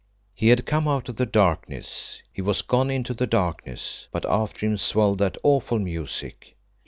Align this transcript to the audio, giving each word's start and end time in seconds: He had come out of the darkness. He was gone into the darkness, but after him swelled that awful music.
He 0.33 0.47
had 0.47 0.65
come 0.65 0.87
out 0.87 1.09
of 1.09 1.17
the 1.17 1.27
darkness. 1.27 2.23
He 2.33 2.41
was 2.41 2.63
gone 2.63 2.89
into 2.89 3.13
the 3.13 3.27
darkness, 3.27 4.07
but 4.11 4.25
after 4.25 4.65
him 4.65 4.77
swelled 4.77 5.19
that 5.19 5.37
awful 5.43 5.77
music. 5.77 6.55